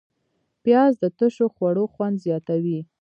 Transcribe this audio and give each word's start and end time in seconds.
پیاز 0.63 0.93
د 1.01 1.05
تشو 1.17 1.45
خوړو 1.55 1.83
خوند 1.93 2.15
زیاتوي 2.25 2.79